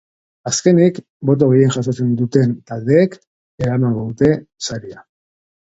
Azkenik, 0.51 0.95
boto 1.29 1.49
gehien 1.51 1.75
jasotzen 1.75 2.15
duten 2.23 2.57
taldeek 2.71 3.21
eramango 3.67 4.09
dute 4.11 4.33
saria. 4.71 5.09